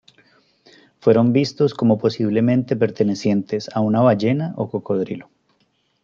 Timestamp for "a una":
3.75-3.99